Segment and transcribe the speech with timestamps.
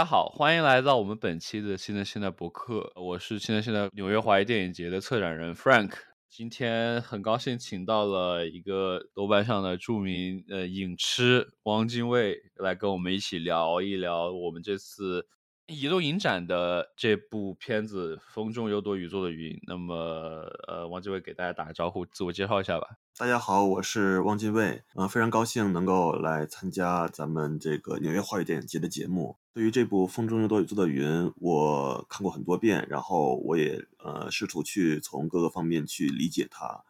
[0.00, 2.90] 大家好，欢迎来到我们本期的新的现代博客。
[2.96, 5.92] 我是新的现在纽约华谊电影节的策展人 Frank。
[6.26, 15.26] 今天很高兴请到了一个豆瓣上的著名呃影痴汪精卫来跟我们一起聊一聊我们这次
[15.66, 19.52] 移动影展的这部片子《风中有朵雨做的云》。
[19.66, 19.94] 那么
[20.66, 22.86] 呃，汪精卫给大家打个招呼，自我介绍一下吧。
[23.18, 29.36] 大家好，我是汪精卫，呃，非常高兴能够来参加咱们这个纽约华语电影节的节目。
[29.52, 31.04] 对于这部《风中有朵雨做的云》，
[31.36, 36.84] 我看过很多遍，然后我也呃试图去从各个方面去理解它，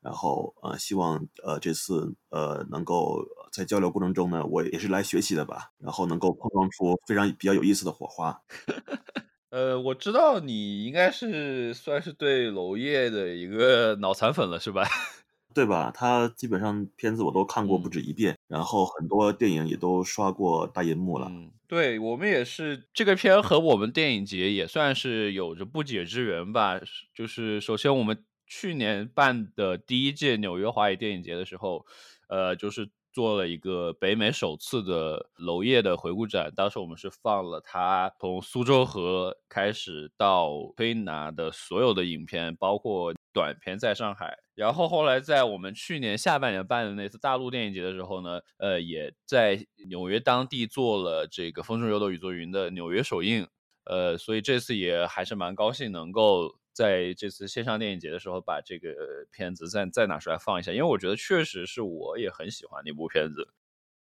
[0.00, 8.40] 然后呃希望呃这次呃能够在交流过程中呢，我也是来学习的吧，然后能够碰撞出非常比较有意思的火花。
[9.50, 14.84] 呃，我知道你应该是算是对娄烨的一个脑残粉了，是吧？
[15.54, 15.90] 对吧？
[15.94, 21.28] 他基本上片子我都看过不止一遍，然后很多电影也都刷过大银幕了。
[21.28, 26.80] 嗯，对我们也是，这个片和我们电影节也算是有着不解之缘吧。
[27.12, 31.84] 就是首先我们去年办的第一届纽约华语电影节的时候，
[32.28, 36.52] 呃，就是做了一个北美首次的娄烨的回顾展。
[36.54, 44.38] 当时我们是放了他从苏州河开始到推拿的所有的影片，包括短片在上海。
[44.54, 53.46] 然后后来在我们去年下半年办的那次大陆电影节的时候呢，呃，也在纽约当地做了这个《风中有朵雨做云》的纽约首映，
[53.84, 58.94] 呃，所以这次也还是蛮高兴能够在这次线上电影节的时候把这个
[59.30, 63.50] 片子再再拿出来放一下，因为我觉得确实是我也很喜欢那部片子。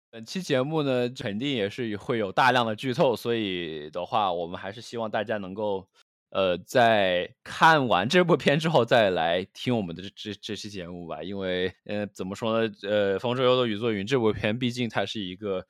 [0.09, 5.87] 本期节目呢，肯定也是会有大量的剧透，所以的话，我们还是希望大家能够。
[6.31, 12.73] 呃，在看完这部片之后再来听我们的这这期节目吧，因为呃，怎么说呢？
[12.83, 15.67] 呃，《风中有朵雨做云》这部片毕竟它是一个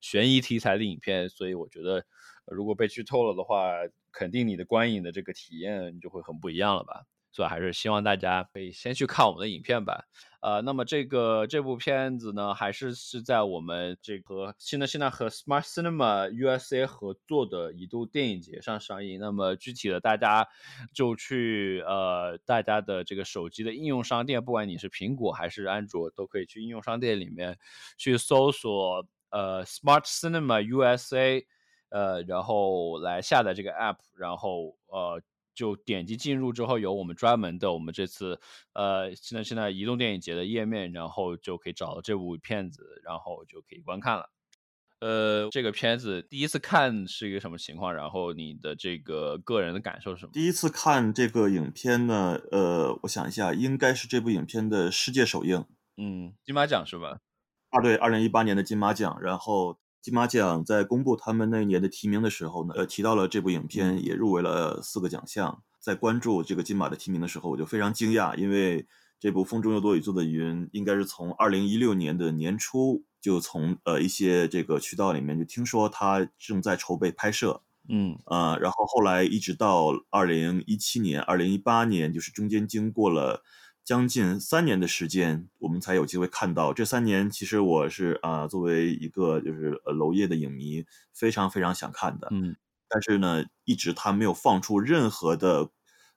[0.00, 2.04] 悬疑题材的影片，所以我觉得
[2.46, 3.72] 如果被剧透了的话，
[4.12, 7.04] 肯定你的观影的这个体验就会很不一样了吧。
[7.32, 10.04] 所以还是希望大家可以先去看我们的影片吧。
[10.42, 19.20] 呃，那么这个这部片子呢，还是是在我们这个现在现在和 Smart Cinema USA 合作的一度电影节上上映。
[19.20, 20.48] 那么具体的，大家
[20.92, 27.56] 就去呃大家的这个手机的应用商店，不管你是苹果还是安卓，都可以去应用商店里面
[27.96, 31.46] 去搜索呃 Smart Cinema USA，
[31.90, 35.22] 呃，然后来下载这个 app，然后呃。
[35.62, 38.40] 就点击进入之后，有我们专门的我们这次
[38.72, 44.28] 呃现在现在移动电影节的页面，然后就可以找到这部片子，然后就可以观看了。
[44.98, 47.94] 呃，这个片子第一次看是一个什么情况？
[47.94, 50.32] 然后你的这个个人的感受是什么？
[50.32, 55.64] 第一次看这个影片呢，呃，我想一下，应该是这部影片的世界首映，
[55.96, 57.20] 嗯，金马奖是吧？
[57.70, 59.78] 啊，对，二零一八年的金马奖，然后。
[60.02, 65.62] 金马奖在公布他们那一年的提名的时候呢，呃，提到了这部影片也入围了四个奖项。
[65.78, 68.86] 在关注这个金马的提名的时候，我就非常惊讶，因为
[69.20, 83.44] 这部《风中有朵雨做的云》应该是从二零一六年的年初就从呃一些这个渠道里面就听说它正在筹备拍摄，嗯呃，然后后来一直到二零一七年、二零一八年，就是中间经过了。
[83.84, 86.72] 将近三年的时间，我们才有机会看到。
[86.72, 92.28] 这三年，其实我是啊，作为一个就是呃娄烨的影迷，非常非常想看的。
[92.30, 92.54] 嗯，
[92.88, 95.70] 但是呢，一直他没有放出任何的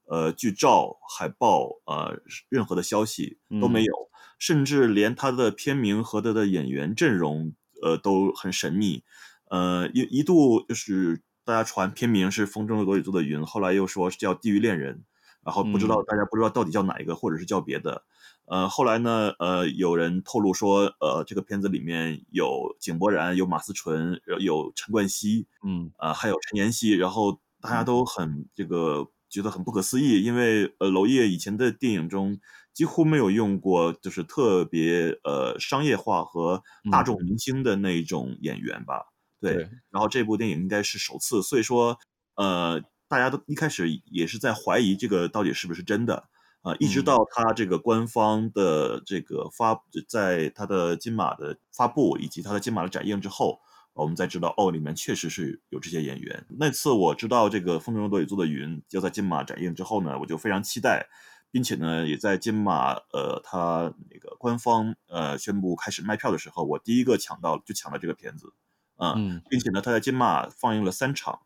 [0.06, 3.94] 呃剧照、海报呃任何的消息都没有，
[4.38, 9.03] 甚至连他的片名和他的演员阵容呃都很神秘。
[9.50, 14.97] 呃，一一度就是大家传片名是《风中有朵雨做的云》，后来又说是叫《地狱恋人》。
[15.45, 18.03] 然后不知道大家不知道到底叫哪一个，或者是叫别的。
[18.45, 26.91] 呃，后来呢，呃，有人透露说，呃，这个片子里面有井柏然，有马思纯，有陈冠希，嗯，啊，还有陈妍希。
[26.94, 32.40] 然后大家都很这个觉得很不可思议，因为呃，娄烨以前的电影中
[32.73, 39.05] 几乎没有用过就是特别呃商业化和大众明星的那种演员吧？
[39.40, 39.70] 对。
[39.91, 41.99] 然后这部电影应该是首次，所以说
[42.35, 42.81] 呃。
[43.07, 46.28] 大家都一开始也是在怀疑这个到底是不是真的
[46.61, 49.79] 啊，一直到他这个官方的这个发，
[50.09, 53.59] 在他的金马的发布以及他的金马的展映之后，
[53.93, 56.43] 我们才知道哦，里面确实是有这些演员。
[56.57, 61.08] 那次我知道这个《风中有朵雨做的云》要在金马展映之后呢，我就非常期待，
[61.51, 68.51] 并且呢，也在金马呃他那个官方呃宣布开始卖票的时候，我第一个抢到就抢了这个片子，
[68.97, 71.41] 嗯，并且呢，他在金马放映了三场。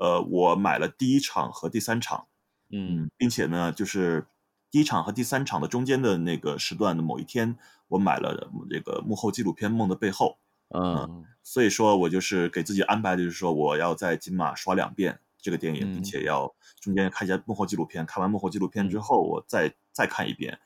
[0.00, 2.26] 呃，我买了第一场和第三场，
[2.70, 4.26] 嗯，并且呢，就是
[4.70, 7.58] 第一场和第三场的中间的那个时段的某一天，
[7.88, 10.38] 我买了这个幕后纪录片《梦的背后》，
[10.78, 16.50] 嗯，所以说我就是给自己安排，就是说我要在金马刷两遍这个电影，并且要
[16.80, 20.58] 中间看一下幕后纪录片，看完幕后纪录片之后，我再再看一遍，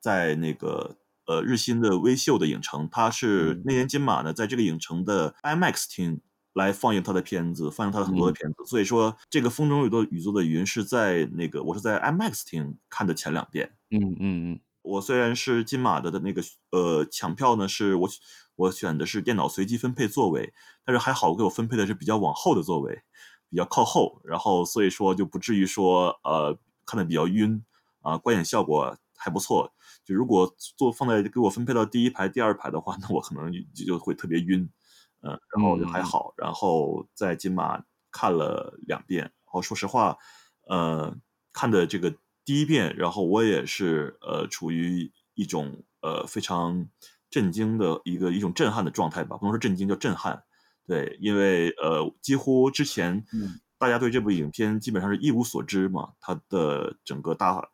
[0.00, 0.96] 在那个
[1.26, 6.22] 呃日新的微秀的影城，它是那年金马呢，在这个影城的 IMAX 厅。
[6.54, 13.76] 来放映他的片子，放映他的很多的片子，所以说这个《风中有朵雨做的云》是在那个我是在 IMAX 厅看的前两遍。
[13.90, 18.08] 嗯嗯嗯，我虽然是金马的的那个呃抢票呢，是我
[18.56, 20.52] 我选的是电脑随机分配座位，
[20.84, 23.02] 但是还好给我分配的是比较往后的座位，
[23.48, 27.64] 比较靠后，然后所以说就不至于说呃看的比较晕
[28.00, 29.72] 啊，观影效果还不错。
[30.04, 34.68] 就如果坐放在给我分配到第一排、第二排的话，那我可能就就会特别晕。
[35.22, 40.16] 嗯，然后就还好，然后在金马看了两遍，然后说实话，
[40.66, 41.14] 呃，
[41.52, 46.88] 看的这个第一遍，然后我也是呃处于一种呃非常
[47.28, 50.42] 震惊的一个一种震撼的状态吧，不能说震惊，叫震撼。
[50.86, 53.24] 对，因为呃几乎之前
[53.78, 57.70] 大家对这部影片基本上是一无所知嘛，它的整个大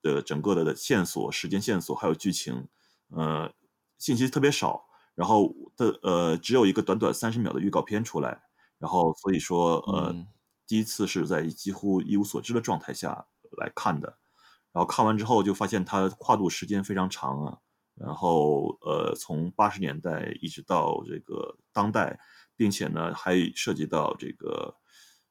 [0.00, 2.68] 的整个的线索、时间线索还有剧情，
[3.08, 3.52] 呃，
[3.98, 4.86] 信息特别少。
[5.14, 8.42] 然后的呃，只有一个短短三十秒的预告片出来，
[8.78, 10.12] 然后所以说呃，
[10.66, 13.26] 第一次是在几乎一无所知的状态下
[13.58, 14.18] 来看的，
[14.72, 17.58] 然后看完之后就发现它跨度时间非常长啊，
[17.94, 22.18] 然后呃，从八十年代一直到这个当代，
[22.56, 24.74] 并且呢还涉及到这个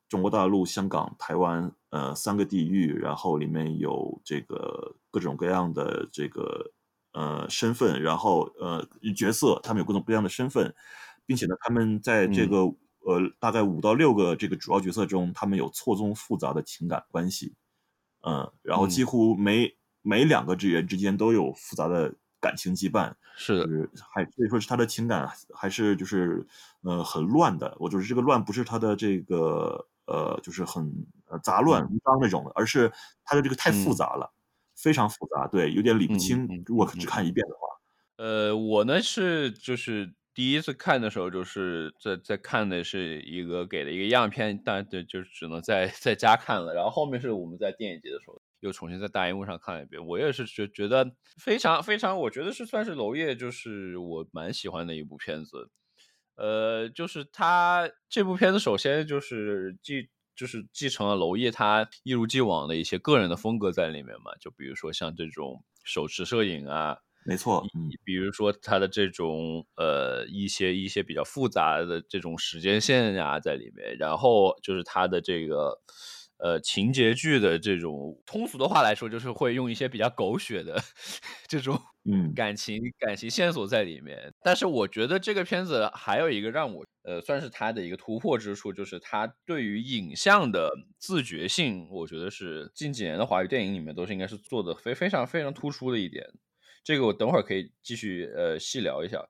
[0.07, 6.71] 中国大陆、香港、台湾呃三个地域，然后里面有这个各种各样的这个。
[7.13, 10.73] 呃，身份，然后呃，角色，他们有各种不一样的身份，
[11.25, 12.57] 并且呢，他们在这个
[13.05, 17.53] 呃，大概五到六个这个主要角色中，他们有错综复杂的情感关系，
[18.21, 26.47] 嗯，然后几乎每每两个职员之间都有复杂的感情羁绊，是的，就是还所以说是他的情感还是就是
[26.81, 30.91] 呃很乱的，我就是这个乱不是他的这个呃就是很
[31.43, 32.91] 杂乱无章那种的，而是
[33.23, 34.33] 他的这个太复杂了。
[34.83, 36.45] 非常复杂，对，有点理不清。
[36.65, 37.61] 如果只看一遍的话，
[38.17, 46.73] 呃，我呢是就是第一次看的时候，就是在在看的是一个给的一个样片，但对，就是只能在在家看了。
[46.73, 50.05] 然后后面是我们在电影节的时候又重新在大荧幕上看了一遍。
[50.05, 55.69] 我也是觉觉得非常非常，我觉得是算是娄烨，就是我蛮喜欢的一部片子。
[56.35, 60.09] 呃，就是他这部片子，首先就是既。
[60.35, 67.63] 就是继承了娄烨他一如既往的一些个人的风格在里面嘛，就比如说像这种手持摄影啊，没错，
[68.03, 75.79] 比如说他的这种呃一些一些比较复杂的这种时间线呀在里面，然后就是他的这个。
[76.39, 80.77] 呃，情节剧的这种通俗的话来说，就是会用一些比较狗血的
[81.47, 84.33] 这种嗯感情感情线索在里面。
[84.41, 96.27] 但是我觉得这个片子还有一个让我呃算是它的一个突破之处，就是它对于影像的自觉性，我觉得是近几年的华语电影里面都是应该是做的非非常非常突出的一点。
[96.83, 99.25] 这个我等会儿可以继续呃细聊一下。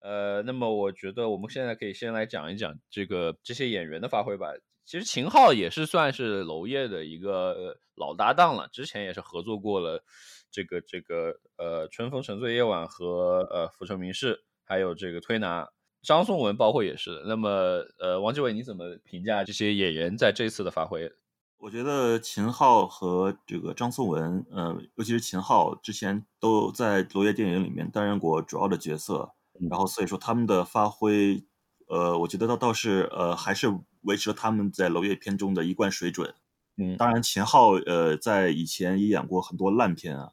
[0.00, 4.48] 呃，那么我觉得我们现在可以先来讲一讲这个这些演员的发挥吧。
[4.86, 10.02] 其实秦昊也是算是娄烨的一个老搭档了，之前也是合作过了
[10.50, 15.68] 这个这个呃《春风沉醉夜晚》和呃《浮城明事》，还有这个推拿
[16.02, 17.22] 张颂文，包括也是。
[17.26, 21.10] 那么呃，王志伟你怎么评价这些演员在这次的发挥？
[21.58, 29.32] 我觉得秦昊和这个张颂文，呃，尤其是秦昊之前都在娄烨电影里面担任过主要的角色，
[29.70, 31.44] 然后所以说他们的发挥，
[31.88, 33.68] 呃，我觉得倒倒是呃还是。
[34.04, 36.34] 维持了他们在娄烨片中的一贯水准，
[36.78, 40.30] 嗯，当然秦昊呃在以前也演过很多烂片啊，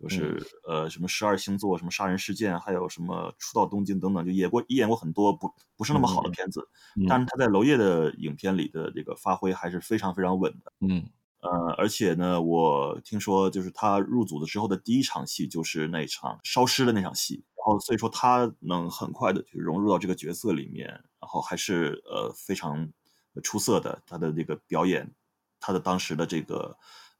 [0.00, 6.66] 就是呃什么十二星座、什么杀人事件，还有什么初到东京等等，就演过也演过很多不不是那么好的片子，
[7.08, 11.06] 但是他在娄烨的影片里的这个发挥还是非常非常稳的，嗯，
[11.40, 17.44] 呃，而且呢，我听说就是他入组的时候的第一场戏就是那场烧尸的那场戏。
[17.56, 22.90] 然后所以说他能很快的就融入到这个角色里面，然后还是呃非常。
[23.44, 25.14] 出色的，他的这个表演，
[25.60, 26.76] 他的当时的这个，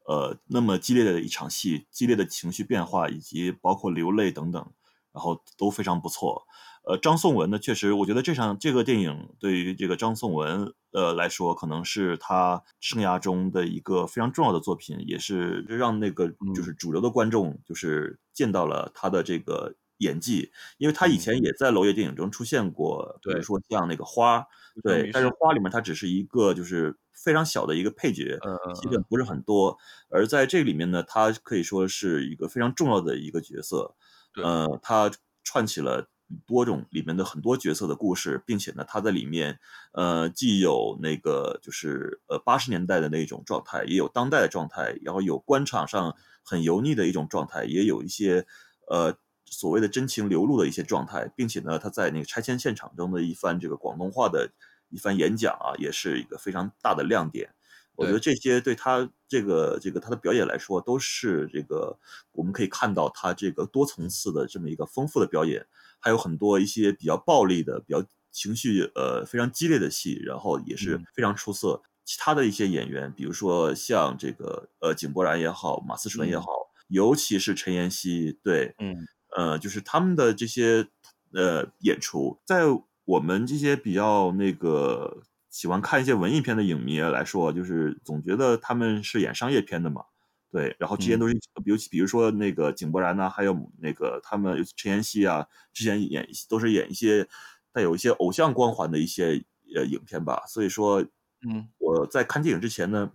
[0.07, 4.73] 呃，那么激烈的一场戏，激烈的情绪变化，以及包括流泪等等，
[5.13, 6.47] 然后都非常不错。
[6.83, 24.45] 呃，张颂文呢，确实，我觉得这场这个电影对于这个张颂文呃来说，可能是他生涯中的一个非常重要的作品，也是让那个就是主流的观众就是见到了他的这个演技，因为他以前也在娄烨电影中出现过，比如说像那个花。
[24.83, 28.39] 对，但是花里面它只是一个就是非常小的一个配角，
[28.75, 29.77] 戏份不是很多。
[30.09, 33.95] 而在这里面呢，他可以说是一个非常重要的一个角色。
[34.43, 35.11] 呃，他
[35.45, 36.09] 串起了
[36.47, 39.59] 多种里面的很多角色的故事，并且呢，他在里面
[39.93, 48.47] 呃既有那个就是呃八十年代的那种状态，也有当代的状态，然后有官场上很油腻的一种状态，也有一些
[48.89, 54.53] 呃所谓的真情流露的一些状态，并且呢，他在那个拆迁现场中的一番这个广东话的
[54.91, 57.55] 一番演讲啊，也是一个非常大的亮点。
[57.97, 61.99] 我觉得这些对他这个这个他的表演来说，都是这个
[62.33, 65.67] 我们可以看到他这个多层次的这么一个丰富的表演，
[65.99, 71.83] 还有很多一些比较暴力的、比较情绪呃非常激烈的戏，然后也是非常出色。
[72.07, 76.47] 其他的一些演员，比如说像这个呃井柏然也好，马思纯也好，
[76.89, 78.97] 尤其是陈妍希，对，嗯，
[79.37, 80.89] 呃，就是他们的这些
[81.35, 82.65] 呃演出，在
[83.11, 85.23] 我们这些比较那个。
[85.53, 90.05] 喜欢看一些文艺片的影迷来说，就是总觉得他们是演商业片的嘛，
[90.49, 90.77] 对。
[90.79, 97.27] 然后之前都是，尤其比如说那个井柏然呐，还有那个他们陈妍希啊，之前演都是演一些
[97.73, 100.45] 带有一些偶像光环的一些呃影片吧。
[100.47, 101.05] 所以说，
[101.45, 103.11] 嗯，我在看电影之前呢，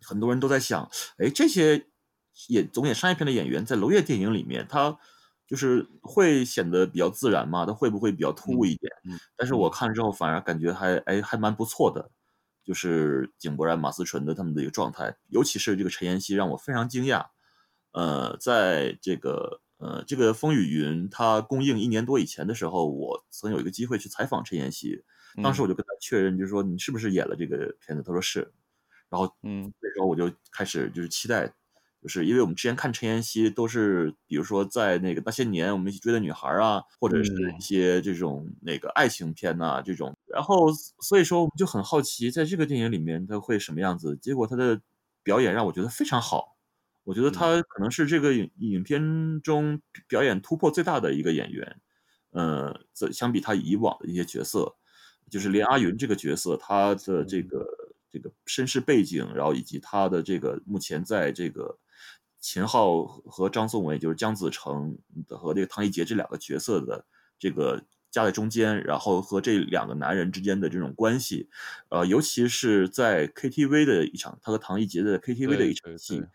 [0.00, 1.88] 很多人都在想，哎，这些
[2.48, 4.98] 演总演商业片的演员在娄烨电影里面，他。
[5.50, 8.92] 就是会显得比较自然嘛，它会不会比较突兀一点？
[9.04, 12.08] 嗯，但是我看了之后反而感觉还哎还蛮不错的，
[12.62, 17.26] 就是井柏然、马思纯的他们的一个状态，尤其是这个陈妍希让我非常惊讶。
[17.90, 25.02] 呃，在这个呃这个《风雨云》它公映一年多以前的时候，我曾有一个机会去采访陈妍希，
[25.42, 28.04] 当时我就跟他确认，就是说你是不是演了这个片子？
[28.04, 28.52] 他说是，
[29.08, 31.52] 然后嗯，那时候我就开始就是期待。
[32.02, 44.16] 就是因为我们之前看陈妍希都是，比如说在那个那些年我们一起追的女孩啊，或者是一些这种那个爱情片呐这种，然后所以说我们就很好奇，在这个电影里面他会什么样子。
[44.16, 44.80] 结果他的
[45.22, 46.56] 表演让我觉得非常好，
[47.04, 49.78] 我觉得他可能是这个影影片中
[50.08, 51.80] 表演突破最大的一个演员。
[52.30, 54.74] 呃，这相比他以往的一些角色，
[55.30, 57.66] 就是连阿云这个角色，他的这个
[58.10, 61.78] 这个身世背景，然后以及他的这个目前在这个。
[62.40, 64.96] 秦昊和张颂文，就是姜子成
[65.28, 67.04] 和这个唐一杰这两个角色的
[67.38, 71.48] 这个夹在中间，然后和这两个男人之间的这种关系，
[71.90, 76.26] 呃，尤其是在 KTV 的一场，他和唐一杰的 KTV 的一场戏，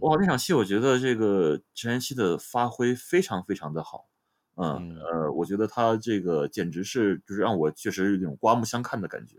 [0.00, 4.08] 哇，那场戏我觉得这个陈妍希的发挥非常非常的好，
[4.56, 9.36] 嗯呃，我觉得他这个简直是就是让我确实有那种刮目相看的感觉，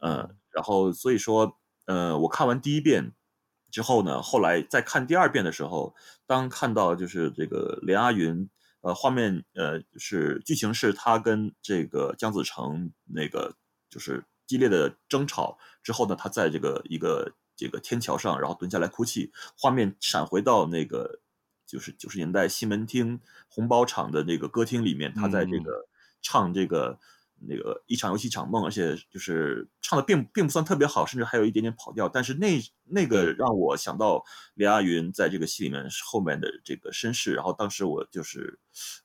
[0.00, 3.12] 嗯，然后所以说，呃，我看完第一遍。
[3.70, 4.22] 之后呢？
[4.22, 5.94] 后来再看第二遍的时候，
[6.26, 8.48] 当看到就是这个连阿云，
[8.80, 13.54] 呃，画面呃，是剧情是他跟这个姜子成那个
[13.90, 19.32] 就是激烈的争吵之后呢，他在这个一个这个天桥上，然后蹲下来哭泣。
[19.58, 21.20] 画面闪回到那个
[21.66, 25.86] 就是九十年代西门町红包厂的那个歌厅里面，他在这个
[26.22, 26.98] 唱这个。
[27.38, 32.08] 那个一场游戏一场梦，而且就是唱的并并不算特别好，甚至还有一点点跑调。
[32.08, 34.24] 但是那那个让我想到
[34.54, 38.58] 连阿云在这个戏里面后面的这个身世，然后当时我就是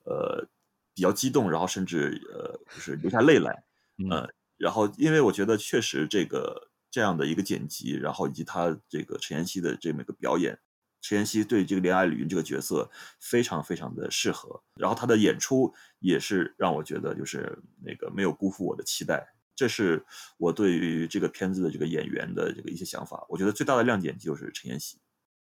[0.05, 0.47] 呃
[0.93, 3.63] 比较激动，然后甚至呃就是流下泪来，
[3.97, 10.59] 嗯，然后因为我觉得确实这个这样的一个剪辑，然后以及他这个陈妍希的这么一个表演。
[11.01, 12.89] 陈妍希对这个恋爱旅人这个角色
[13.19, 20.05] 非常非常的适合，然后她的演出也是让我觉得就是那个没有辜负我的期待，这是
[20.37, 23.25] 我对于这个片子的这个演员的这个一些想法。
[23.29, 24.99] 我觉得最大的亮点就是陈妍希。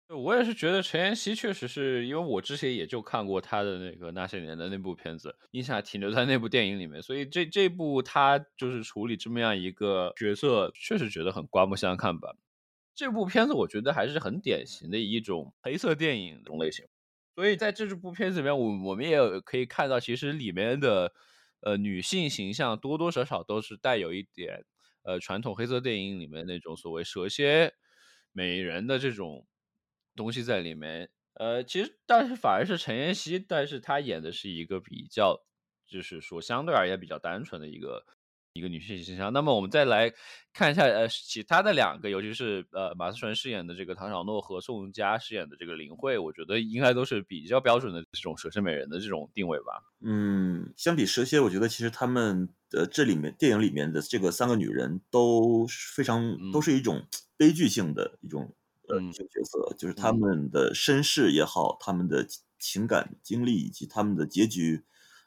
[0.08, 12.34] 我也是觉得陈妍希确实是因为我之前也就看过她的那个那些年的那部片子，印象停留在那部电影里面，所以这这部她就是处理这么样一个角色，确实觉得很刮目相看吧。
[12.94, 16.86] 这部片子我觉得还是很典型的一种黑色电影这种类型，
[17.34, 21.12] 所以在这部片子里面，我我们也可以看到，其实里面的
[21.60, 24.64] 呃女性形象多多少少都是带有一点
[25.02, 27.72] 呃传统黑色电影里面那种所谓蛇蝎
[28.30, 29.46] 美人的这种
[30.14, 31.10] 东西在里面。
[31.34, 35.42] 呃，其实但是反而是陈妍希，但是她演的是一个比较，
[35.86, 38.04] 就是说相对而言比较单纯的一个。
[38.54, 39.32] 一个女性形象。
[39.32, 40.12] 那么我们再来
[40.52, 49.82] 看一下，呃，其他的两个，尤其是呃马思纯饰演的这个唐小诺和宋佳饰演的这个林慧，我觉得应该都是比较标准的这种蛇蝎美人的这种定位吧。
[50.00, 57.06] 嗯，相比蛇蝎，我觉得其实他们的这里面电影里面的这个三个女人都非常都是一种
[57.36, 58.54] 悲剧性的一种
[58.88, 62.26] 呃角色，就是他们的身世也好，他们的
[62.58, 64.84] 情感经历以及他们的结局，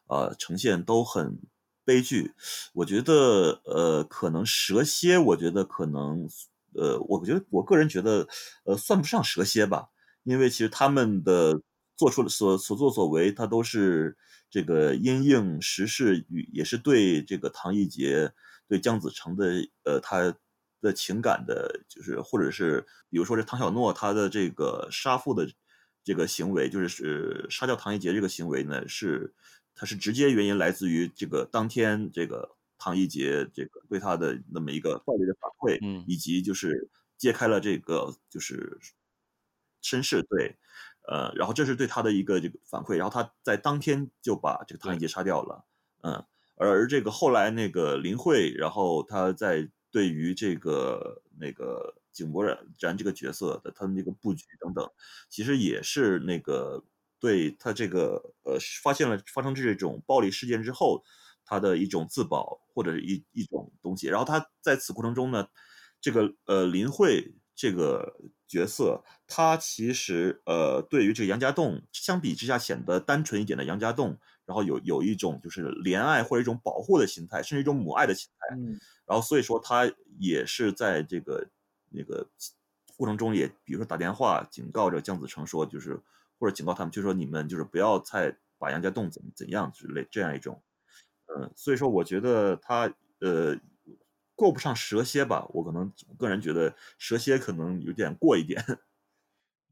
[0.08, 1.40] 呃，呈现都很。
[1.86, 2.34] 悲剧，
[2.74, 6.28] 我觉得，呃，可能蛇蝎，我觉得可能，
[6.74, 8.28] 呃，我觉得我个人觉得，
[8.66, 9.88] 呃，算不上蛇蝎吧，
[10.24, 11.62] 因为其实他们的
[11.96, 14.18] 做出的所所作所为，他都是
[14.50, 18.32] 这个因应时事与也是对这个唐奕杰
[18.68, 20.36] 对姜子成的呃他
[20.82, 25.48] 的情感的，就是或者是比如说这唐小诺他的这个杀父的
[26.04, 29.34] 这个行为，就是是杀掉唐奕杰这个行为呢，是
[29.76, 38.80] 他是直接原因来自于这个当天这个唐一杰这个对他的那么一个暴力的反馈，嗯，以及就是揭开了这个就是
[39.82, 40.56] 身世对。
[41.08, 45.64] 呃，然后这是对他的一个这个反馈，然后他在当天就把这个唐一杰杀掉了，
[46.02, 54.90] 嗯，而这个后来那个林慧，然后他在对于这个那个井柏然然这个角色的他的那个布局等等，
[55.30, 56.84] 其实也是那个
[57.20, 61.04] 对他这个呃发现了发生这种暴力事件之后，
[61.46, 65.48] 他的一种自保或者是一一种东西，然后他在此过程中呢，
[66.00, 68.16] 这个呃林慧这个。
[68.48, 78.56] 角色他其实呃，对于这个杨家栋相比之下显得单纯一点的杨家栋，然后有有一种就是怜爱或者一种保护的心态，甚至一种母爱的心态。
[78.56, 81.46] 嗯，然后所以说他也是在这个
[81.90, 82.30] 那个
[82.96, 86.00] 过程中也，比如说打电话警告着江子成说，就是
[86.40, 90.62] 或者警告他们，就说你们就是不要再把杨家栋怎怎样之类这样一种。
[91.28, 93.58] 嗯，所以说我觉得他呃。
[94.38, 95.48] 过不上蛇蝎吧？
[95.54, 98.62] 我可能个人觉得蛇蝎可能有点过一点。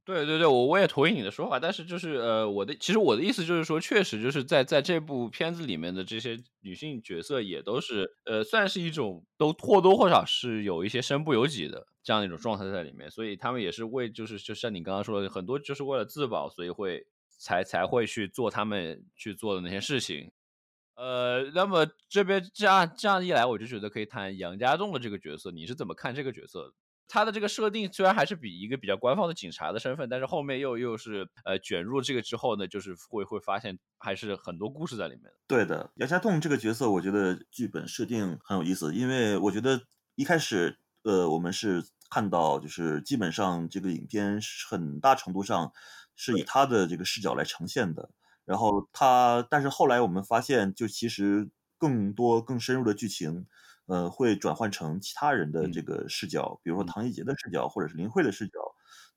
[0.06, 17.08] 对对对，我我也同意你的说法，但是就是呃，我的其实我的意思就是说，确实就是在在这部片子里面的这些女性角色也都是呃，算是一种都或多或少是有一些身不由己的这样一种状态在里面，所以他们也是为就是就像你刚刚说的，很多就是为了自保，所以会
[17.40, 20.30] 才才会去做他们去做的那些事情。
[20.96, 26.74] 呃，那么这边这样这样一来，我就觉得可以谈杨家栋的这个角色，你是怎么看这个角色的？
[27.08, 35.32] 他的这个设定虽然还是比一个比较官方的警察的身份，但是后面又又是呃卷入这个之后呢，就是会会发现还是很多故事在里面。
[35.48, 39.82] 对的，杨家栋这个角色，我觉得剧本设定很有意思，因为我觉得
[40.16, 45.72] 一开始呃我们是看到就是基本上这个影片很大程度上
[46.16, 48.10] 是以他的这个视角来呈现的。
[48.46, 53.46] 然后他，但是后来我们发现，就其实更多更深入的剧情，
[53.86, 58.60] 呃，会转换成其他人的这个视角，比如说唐一杰的视角，或者是林慧的视角，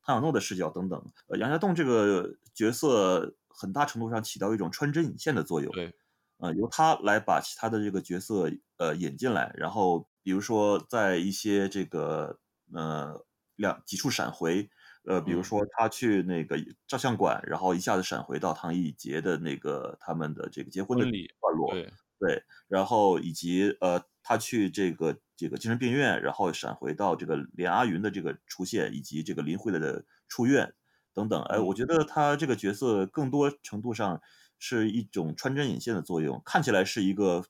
[0.03, 1.13] 汤小诺的视角等等。
[1.29, 5.95] 呃，杨家栋这个角色很大程度上起到一种穿针引线的作用，对，
[6.39, 12.39] 呃，由他来把其他的这个角色呃引进来，然后比如说在一些这个
[12.73, 13.25] 呃
[13.57, 14.69] 两几处闪回。
[15.09, 30.75] 呃，比如说他去那个照相馆，然后一下子闪回到唐艺杰的那个他们的这个结婚的段落，对对，然后以及呃，他去这个这个精神病院，然后闪回到这个连阿云的这个出现，以及这个林慧的的出院
[31.13, 31.43] 等等。
[31.45, 34.21] 哎，我觉得他这个角色更多程度上
[34.59, 37.45] 是一种穿针引线的作用，看起来是一个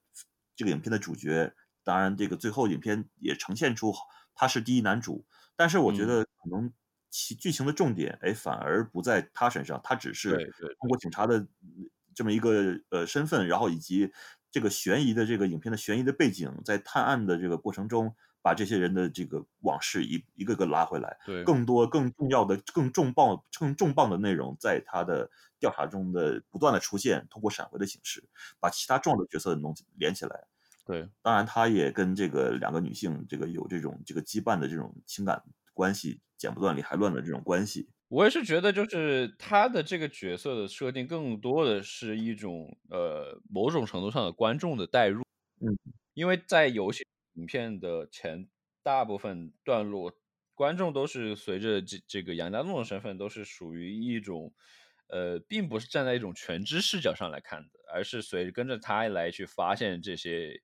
[0.54, 3.92] 这个影片的主角，当然这个最后影片也呈现出
[4.34, 5.24] 他是第一男主，
[5.54, 6.72] 但是我觉得可能。
[7.08, 10.36] 其剧情的重点，哎，反而不在他身上，他只是
[10.78, 11.46] 通过警察的
[12.14, 14.12] 这么一个呃身份，然后以及
[14.56, 21.14] 这个悬疑的这个影片的悬疑的背景，在探案的这个过程中，把这些人的这个往事一一个个拉回来。
[21.26, 28.24] 对，更多更重要的、更重磅、更重磅的内容，在他的调查中的不断的出现，通过闪回的形式，
[28.58, 30.46] 把其他重要的角色弄连起来。
[30.86, 35.42] 对，当然他也跟这个两个女性这个有这种这个羁绊的这种情感
[35.74, 36.22] 关系。
[36.38, 45.22] 剪不断理还乱的这种关系，我也是觉得，就是他的这个角色的设定，更多的是一种呃某种程度上的观众的代入。
[45.60, 45.76] 嗯，
[46.14, 48.48] 因为在游戏影片的前
[48.82, 50.12] 大部分段落，
[50.54, 54.54] 观众都是随着这这个杨家栋的身份，都是属于一种
[55.08, 60.62] 呃，并不是站在一种全知视角上来看的，而是随着跟着他来去发现这些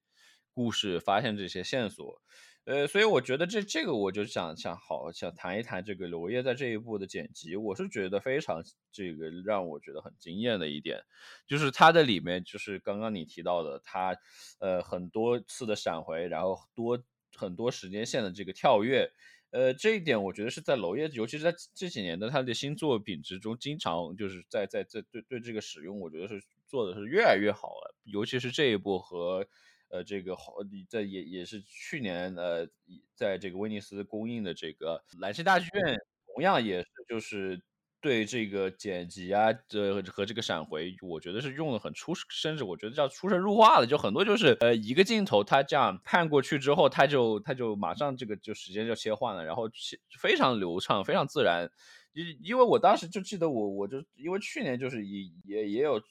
[0.53, 2.23] 故事，发现这些线索。
[2.65, 11.03] 呃，所以我觉得这这个我就想想好想谈一谈这个娄烨在这一部的剪辑，我是觉得非常这个让我觉得很惊艳的一点，
[11.45, 14.17] 就是它的里面就是刚刚你提到的，它
[14.61, 17.03] 呃很多次的闪回，然后多
[17.35, 19.11] 很多时间线的这个跳跃，
[19.51, 29.49] 呃这一点我觉得是在娄烨，尤其是在这几年的他的新作品之中，经常就是在在在对对这个使用，我觉得是做的是越来越好了，尤其是这一部和。
[29.93, 30.55] 呃，这个好，
[30.89, 32.67] 这也也是去年呃，
[33.15, 35.99] 在这个威尼斯公映的这个蓝星大剧院，
[36.35, 37.63] 同样也是就是
[38.01, 49.71] 对这个剪辑啊，这和这个闪回，我觉得是用的很出，甚至我觉得叫出神入化的，就很多就是呃一个镜头，它这样看过去之后，它就它就马上这个就时间就切换了，然后
[50.19, 51.71] 非常流畅，非常自然。
[52.15, 56.03] 因因为我当时就记得我我就因为去年就是也也也有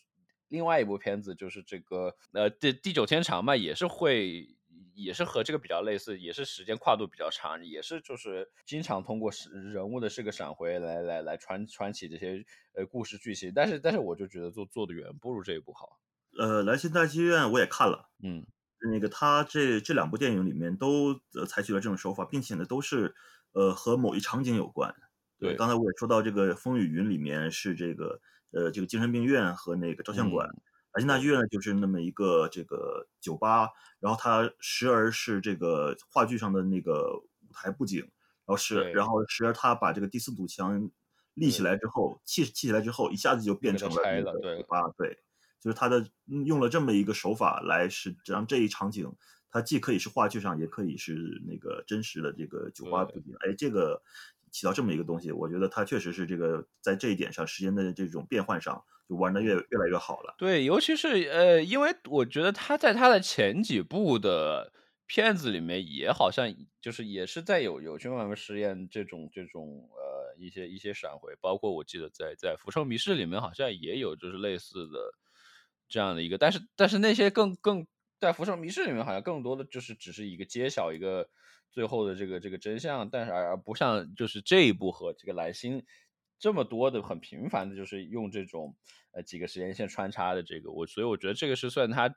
[0.52, 4.46] 另外一部片子，就是这个呃第地久天长嘛，也是会
[4.94, 9.32] 也是和这个比较类似，也是时间跨度比较长，也是就是经常通过
[9.74, 15.98] 人物的这个闪回来来来传传起这些呃故事剧情，但是但是我就觉得做做的远不如这一部好。
[16.38, 18.46] 呃，来信大剧院我也看了，嗯。
[18.92, 23.14] 那个他这这两部电影里面都呃采取了这种手法，并且呢都是
[23.52, 24.92] 呃和某一场景有关。
[25.38, 28.20] 对，刚才我也说到这个《风雨云》里面是这个
[28.52, 30.48] 呃这个精神病院和那个照相馆，
[30.94, 40.90] 来信大剧院呢就是那么一个这个酒吧，然后它时而是这个话剧上的那个舞台布景，然后是然后时而他把这个第四堵墙
[41.34, 44.64] 立起来之后砌砌起来之后，一下子就变成了那个酒。
[44.68, 45.18] 吧，对。
[45.62, 49.16] 就是他的用了这么一个手法来使让这一场景，
[49.52, 53.36] 它既可以是话剧上，也可以是那个真实的这个酒吧布景。
[53.42, 54.02] 哎，这个
[54.52, 60.36] 起到这么一个东西，我觉得他确实是这个在这一点上时间的这种变换上就玩的越越来越好了。
[60.38, 64.72] 对，尤其是呃，因为我觉得他在他的前几部的
[65.08, 75.14] 片子里面也好像就是也是在有有去慢慢实验这种这种呃一些一些闪回，包括我记得在在《浮生迷事》里面好像也有就是类似的。
[75.94, 77.86] 这样的一个，但是但是那些更更
[78.18, 81.30] 在《浮生迷事》里面，好像更多的就是只是一个揭晓一个
[81.72, 85.84] 最后的这个这个真相，但是而不像就是这一部和这个来星
[86.38, 88.76] 这么多的很频繁的，就是用这种
[89.14, 92.14] 呃几个时间线穿插的这个，我所以我觉得这个是算他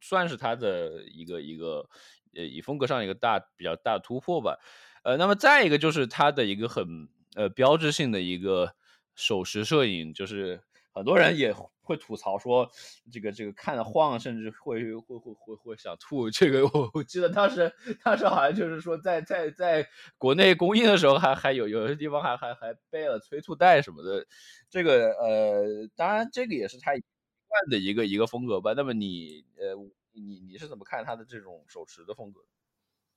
[0.00, 1.88] 算是他的一个一个
[2.34, 4.58] 呃以风格上一个大比较大突破吧，
[5.02, 8.74] 呃，那么再一个就是他的一个很呃标志性的一个
[9.14, 10.60] 手持摄影，就是
[10.92, 11.54] 很多人也。
[11.88, 12.70] 会吐槽说
[13.10, 16.28] 这个这个看的晃，甚至会会会会会想吐。
[16.30, 17.72] 这个我我记得当时
[18.04, 24.26] 当时好像就是说在在在国内公映的时候，还还有有些地方还还还背了催吐袋什么的。
[24.68, 27.00] 这个呃，当然这个也是他一
[27.48, 28.74] 贯的一个一个风格吧。
[28.76, 29.74] 那么你呃
[30.12, 32.40] 你你是怎么看他的这种手持的风格？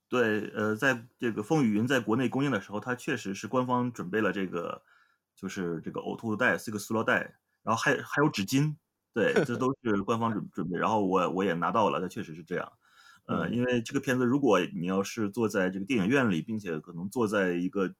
[0.09, 4.83] 对，呃，在这个《风雨云》在国内公映的时候，它确实是官方准备了这个，
[5.35, 7.40] 就是这个呕吐袋是个塑料袋。
[7.63, 8.75] 然后还还有纸巾，
[9.13, 10.77] 对，这 都是官方准准备。
[10.77, 12.71] 然后我我也拿到了，它确实是这样。
[13.27, 17.93] 呃，因为这个片子，如果你要是坐在这个电影院里，并且可能坐在一个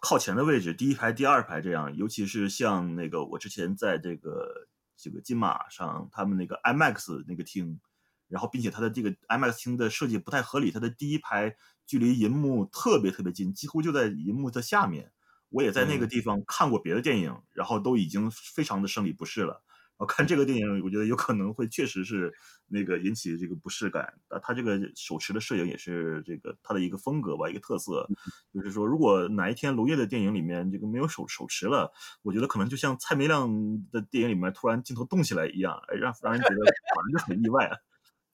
[0.00, 7.80] 靠前的位置，第一排、第二排这样，尤其是像那个我之前在这个这个金马上，他们那个 IMAX 那个厅，
[8.28, 11.54] 然后并且它的这个 IMAX 厅的设计不太合理，它的第一排
[11.86, 15.12] 距离银幕特别特别近，几乎就在银幕的下面。
[15.52, 19.62] 我也在那个地方看过别的电影，然后都已经非常的生理不适了。
[19.98, 22.32] 然后看这个电影，我觉得有可能会确实是
[22.66, 24.02] 那个引起这个不适感。
[24.28, 28.10] 啊，他这个手持的摄影也是这个他的一个风格吧，一个特色。
[28.52, 33.48] 就是说，如果哪一天娄烨的电影里面这个没有手手持了，我觉得可能就像蔡明亮
[33.92, 36.56] 的电影里面突然镜头动起来一样，哎，让让人觉得
[36.96, 37.70] 反正就很意外，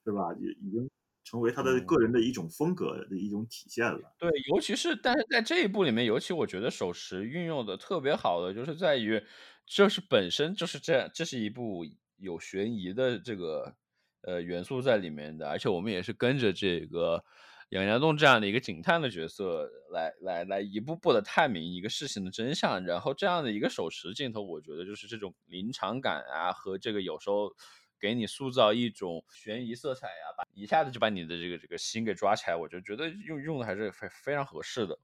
[0.05, 0.33] 是吧？
[0.39, 0.89] 也已经。
[1.29, 4.15] 成为他的个人的一种风格的一种体现了。
[4.17, 9.23] 对，尤其是但是在这一部里面，尤其我觉得手持运用的特别好的，就是在于，
[9.63, 11.85] 就是本身就是这样，这是一部
[12.17, 13.75] 有悬疑的这个
[14.23, 17.23] 呃元素在里面的，而且我们也是跟着这个
[17.69, 27.53] 杨家栋这样的一个警探的角色来来来一步步的探明一个事情的真相，然后这样的一个手持镜头，我觉得就是这种临场感啊和这个有时候。
[27.99, 34.99] 给你塑造一种悬疑色彩呀，把一下子就把你的这个这个心给抓起来，我就觉得用用的还是非非常合适的。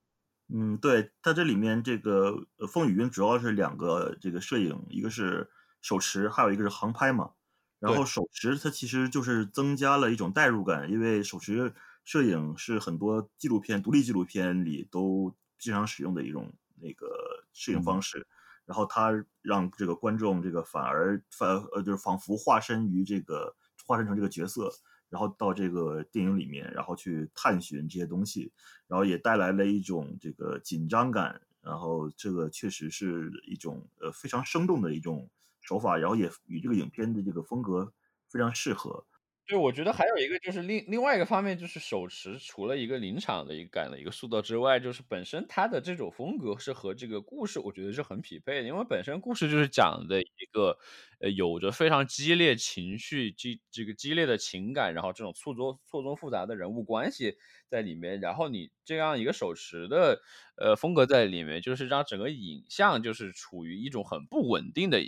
[0.47, 2.35] 嗯，对，它这里面这个
[2.71, 5.49] 风雨云主要是两个这个摄影，一个是
[5.81, 7.31] 手持，还有一个是航拍嘛。
[7.79, 17.07] 然后手持它其实就是增加了一种代入感，因为手持摄影是很多纪录片、独立纪录片里都经常使用的一种那个
[17.51, 18.25] 摄影方式。
[18.65, 24.71] 然后他让这个观众这个反而反呃就是仿佛化身于这个化身成这个角色，
[25.09, 28.51] 然后到这个电影里面，然后去探寻这些东西，
[28.87, 35.29] 然后也带来了一种这个紧张感，然后这个确实是一种呃非常生动的一种
[35.61, 37.93] 手法，然后也与这个影片的这个风格
[38.27, 39.05] 非常适合。
[39.47, 48.67] 对，我觉得还有一个就是另另外一个方面，就是手持除了一个临场的一个感的一个塑造之外，就是本身它的这种风格是和这个故事，我觉得是很匹配的。
[48.67, 50.75] 因为本身故事就是讲的一个，
[51.19, 57.37] 呃，有着非常激烈情绪、激这个激烈的情感，然后这种错综错综复杂的人物关系
[57.69, 60.23] 在里面，然后你这样一个手持的，
[60.57, 65.01] 呃，风格在里面，就是让整个影像就是处于一种很不稳定的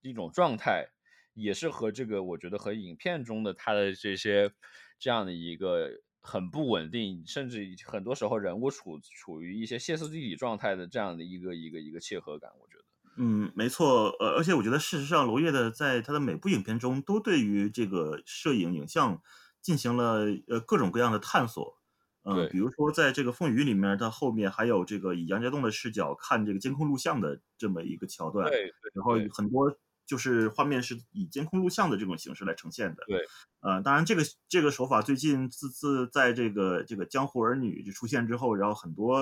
[0.00, 0.86] 一种状态。
[1.34, 4.52] 也是和这个，我觉得和影片中的他的这些
[4.98, 5.90] 这样的一个
[6.20, 12.84] 很不稳定，甚至很多时候人物处处于一些歇斯底里状态的这样的一个一个一个切合感，我觉得。
[13.18, 19.20] 嗯，没错，呃，而且我觉得事实上，娄烨的在他的每部影片中都对于这个摄影影像
[19.60, 21.78] 进行了呃各种各样的探索。
[22.24, 33.24] 嗯，比如说在这个《风雨》里面，它后面还有这个以杨家栋的视角看这个监控录像的这么一个桥段，对，然后很多就是画面是以监控录像的这种形式来呈现的，对，
[33.60, 39.16] 呃，当然这个这个手法最近自自在这个这个《江湖儿女》就出现之后，然后很多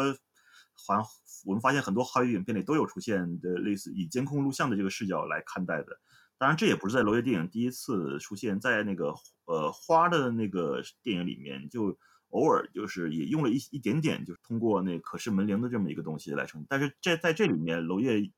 [0.75, 1.05] 好像
[1.45, 5.99] 我们发现很多华语影片里都有出现的类似以监控录像的这个视角来看待的，
[6.39, 9.15] 当然这也不是在娄烨电影第一次出现，在那个
[9.47, 11.99] 呃花的那个电影里面就。
[12.33, 16.67] 偶尔就是也用了一一点点，就是通过那可视门铃的这么一个东西来呈现。
[16.71, 18.33] 但是这在这里面，娄烨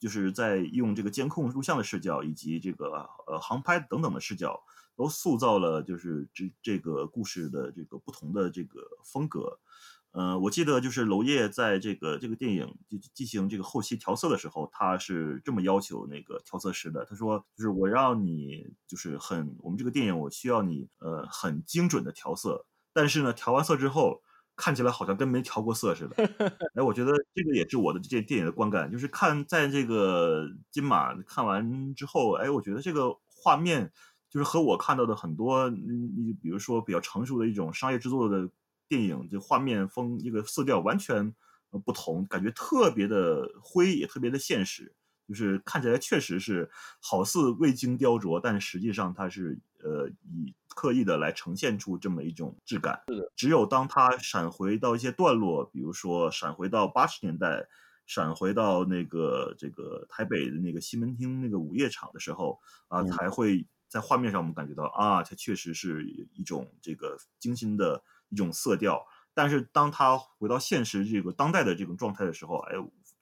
[0.00, 4.60] 就是在用这个监控录像的视角，以及这个呃航拍等等的视角，
[4.96, 9.60] 都塑造了就是这这个故事的这个不同的这个风格。
[10.12, 22.66] 呃，我记得就是娄烨在这个这个电影进进行这个后期调色的时候，他是这么要求那个调色师的，他说就是我让你就是很我们这个电影我需要你呃很精准的调色。
[22.92, 24.20] 但是呢，调完色之后
[24.60, 26.16] 看起来好像跟没调过色似的。
[26.74, 33.90] 哎，我觉得这个也是我的这电影的观感，就是看在这个金马看完之后，哎，我觉得这个画面
[34.28, 38.50] 就是和我看到的很多，你比如说比较成熟的一种商业制作的
[38.86, 41.34] 电影，就画面风这个色调完全
[41.84, 44.92] 不同，感觉特别的灰，也特别的现实。
[45.30, 46.68] 就是看起来确实是
[47.00, 53.00] 好似未经雕琢，但实际上它是呃以刻意的来呈现出这么一种质感。
[53.06, 57.64] 是的，只有当它闪回到一些段落，比如说闪回到八十年代，
[58.06, 69.00] 闪回到那个这个台北的那个西门町那个午夜场的时候啊，才会在画面上我们感觉到啊，它确实是一种这个精心的一种色调。
[69.32, 72.74] 但是当它回到现实这个当代的这种状态的时候，哎。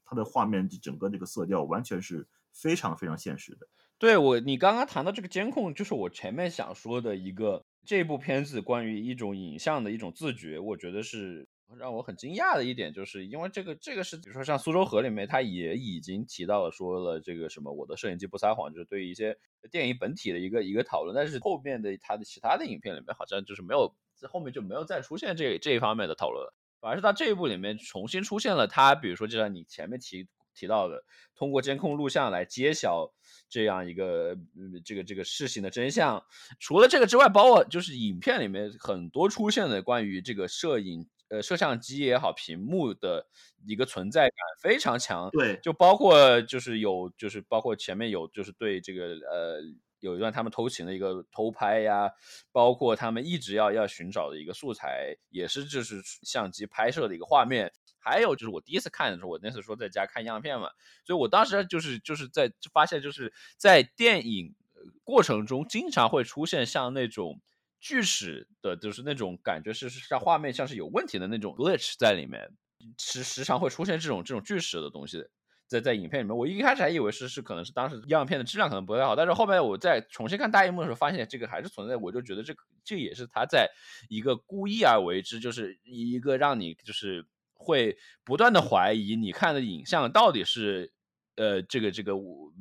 [0.08, 3.68] 它的画面整个这个色调完全是非常非常现实的。
[3.98, 19.36] 对我，你刚刚谈到这个监控，就是我前面想说的一个这部片子关于一种影像的一种自觉，我觉得是让我很惊讶的一点，就是因为这个这个是，比如说像苏州河里面，他也已经提到了说了这个什么我的摄影机不撒谎，就是对于一些
[19.70, 26.54] 电影本体的一个一个讨论，但是后面的他的其他的影片里面好像就是没有，在后面就没有再出现这这一方面的讨论了。
[26.80, 33.12] 反而是到这一步里面重新出现了他，比如说就像你前面提提到的，通过监控录像来揭晓
[33.48, 34.36] 这样一个
[34.84, 36.22] 这个这个事情的真相。
[36.58, 43.26] 除了这个之外，包括就是影片里面很多出现的关于这个摄影呃摄像机也好，屏幕的
[43.66, 45.30] 一个存在感非常强。
[45.30, 49.60] 对，就包括就是有就是包括前面有就是对这个呃。
[50.00, 52.10] 有一段他们偷情的一个偷拍呀，
[52.52, 57.72] 包括他们一直要要寻找的一个素材，也是就是相机拍摄的一个画面。
[58.00, 60.68] 还有就是我第一次看的时候，我那次说在家看样片嘛，
[61.04, 64.54] 所以我当时就是就是在发现就是在电影
[65.02, 67.40] 过程中经常会出现像那种
[67.80, 72.48] 锯齿的，就是那种感觉是像画面像是有问题的那种 glitch 在里面，
[72.96, 75.26] 时时常会出现这种这种锯齿的东西。
[75.68, 83.68] 在在影片里面，我一开始还以为是是可能是当时样片的质量可能不太好，但是后面我在重新看大荧幕的时候，发现这个还是存在，我就觉得这这也是他在
[84.08, 90.92] 一个故意而为之，就是一个让你就是会不断的怀疑你看的影像到底是
[91.36, 92.14] 呃这个这个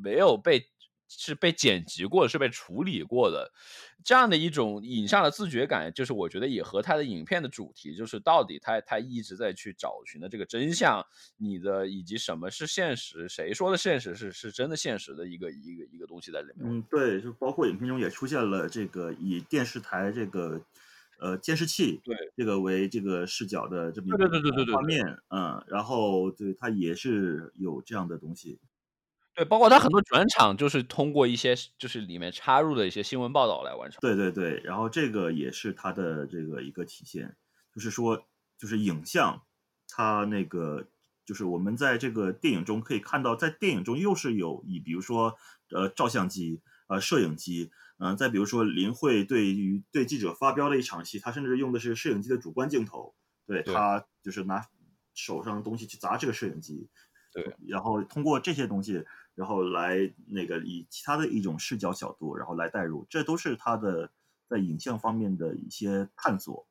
[0.04, 0.70] 没有被。
[1.10, 3.54] 是被剪辑过，是被处理过的，
[4.08, 16.60] 这样的一种影像的自觉感，就是我觉得也和他的影片的主题，就是到底他他一直在去找寻的这个真相，你的以及什么是现实，谁说的现实是是真的现实的一个一个一个东西在里面。
[16.72, 20.62] 嗯，对，就包括影片中也出现了这个以电视台这个
[21.20, 24.12] 呃监视器对这个为这个视角的这么一
[24.65, 28.58] 个画面，嗯，然后对它也是有这样的东西。
[29.38, 34.00] 对，包括他很多转场，就是通过一些就是里面插入的一些新闻报道来完成。
[34.02, 37.38] 对对对，然后这个也是他的这个一个体现，
[37.71, 38.26] 就是说，
[38.58, 39.43] 就是影像，
[39.88, 40.88] 它那个
[41.23, 45.36] 就是我们在这个电影中可以看到，在电影中又是有以比如说
[45.69, 47.69] 呃照相机、呃摄影机，
[48.00, 53.13] 嗯，再比如说林慧对于对记者发飙的一场戏，他甚至用的是摄影机的主观镜头，
[53.45, 54.65] 对他就是拿
[55.13, 56.89] 手上的东西去砸这个摄影机，
[57.32, 59.06] 对，然后通过这些东西。
[59.38, 64.10] 然后来那个以其他的一种视角角度，然后来带入，这都是他的
[64.50, 66.67] 在影像方面的一些探索。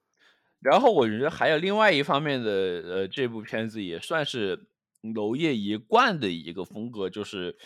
[0.59, 4.67] 然后我觉得还有另外一方面的，呃，这部片子也算是
[5.01, 7.57] 娄烨一贯的一个风格，就是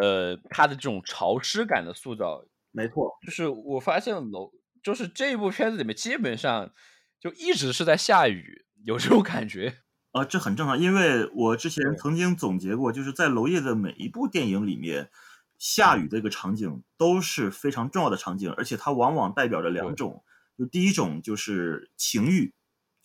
[0.00, 2.42] 呃他的这种潮湿感的塑造。
[2.70, 4.50] 没错，就是我发现娄，
[4.82, 6.72] 就是这部片子里面基本上
[7.20, 9.82] 就一直是在下雨，有这种感觉。
[10.12, 15.10] 啊，这很正常，因为我之前曾经总结过，就是在娄烨的每一部电影里面，
[15.58, 20.22] 下雨这个场景都是非常重要的场景，而且它往往代表着两种，
[20.58, 22.52] 就第一种就是情欲，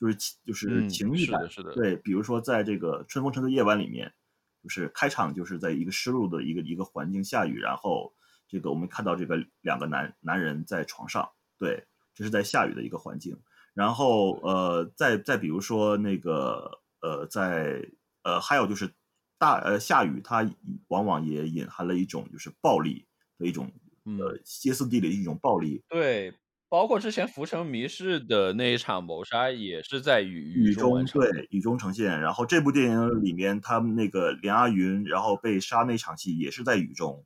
[0.02, 4.14] 就是就是情欲感，是的，对，比如说在这个春风沉的夜晚里面，
[4.62, 8.14] 就是开场就是在一个湿漉的一个一个环境下雨，然后
[8.50, 13.40] 这个我们看到这个两个男男人在床上，对，这是在下雨的一个环境，
[13.74, 16.82] 然后呃，再再比如说那个。
[17.02, 17.86] 呃，在
[18.24, 18.92] 呃，还有就是
[19.38, 20.50] 大呃下雨，它
[20.88, 23.06] 往往也隐含了一种就是暴力
[23.38, 23.72] 的一种
[24.20, 25.84] 呃歇斯底里的一种暴力。
[25.90, 26.34] 对，
[26.70, 32.20] 包括之前《浮城谜事》的那一场谋杀，也是在雨雨中对雨中呈现。
[32.20, 37.26] 然后这部电影里面，他们那个连阿云然后被杀那场戏也是在雨中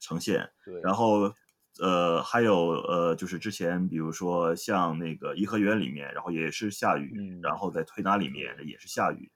[0.00, 0.50] 呈现。
[0.64, 1.34] 对，然后。
[1.80, 9.30] 呃，还有呃，就是之前比如说像那个颐和园里面，然后也是下雨，然后在推拿里面也是下雨，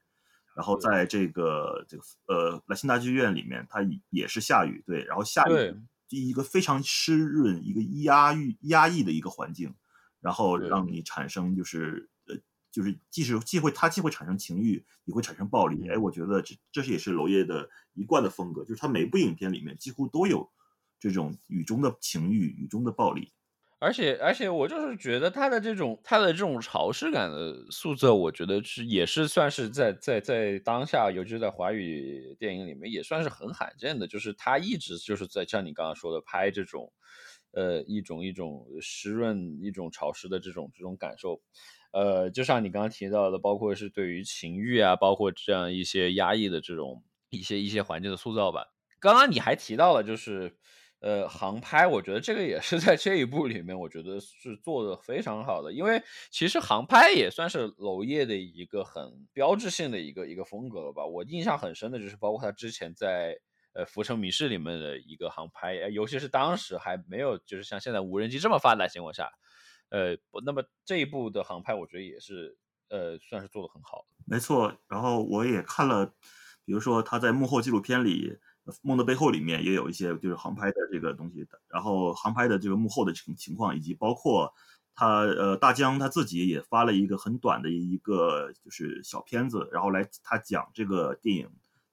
[0.54, 5.74] 然后在这个这个呃莱辛大剧院里面，它也是下雨，对，然后下雨
[6.10, 9.74] 一个非常湿润、一个压抑压抑的一个环境，
[10.20, 12.36] 然后让你产生就是呃
[12.70, 15.88] 就是即使既会它既会产生情欲，也会产生暴力。
[15.88, 20.50] 哎，我觉得这这是也是娄烨的一贯的风格，就是他每部影片里面几乎都有。
[20.98, 23.32] 这种雨中的情欲，雨中的暴力，
[23.78, 34.06] 而且而且我就是觉得他的这种他的这种潮湿感的塑造，我觉得是也是算是在在在当下，尤其是在华语电影里面，也算是很罕见的。
[34.06, 36.90] 就是他一直就是在像你刚刚说的拍这种，
[37.52, 41.42] 呃，一种一种湿润、一种潮湿的这种这种感受。
[41.92, 48.72] 呃，就像你刚刚提到的，包括是对于情欲啊，包括这样一些压抑的这种一些一些环境的塑造吧。
[49.00, 50.56] 刚刚你还提到了，就是。
[51.06, 55.72] 呃，航拍，我觉得这个也是在这一部里面，我觉得是做的非常好的。
[55.72, 61.06] 因为其实航拍也算是娄烨的一个很标志性的一个一个风格了吧。
[61.06, 63.38] 我印象很深的就是，包括他之前在
[63.72, 69.30] 呃《浮城谜事》里面的一个航拍，尤其是当时还没有就是像现在无人机这么发达情况下，
[69.90, 74.08] 呃，那么这一部的航拍，我觉得也是呃算是做的很好。
[74.26, 76.06] 没错，然后我也看了，
[76.64, 78.40] 比如说他在幕后纪录片里。
[78.82, 84.52] 梦的背后里面也有一些就是航拍的这个东西的，然后航拍的这个幕后的情情况，以及包括
[84.94, 91.48] 他呃大江他自己也发了一个很短的一个就是小片子，然后来他讲这个电影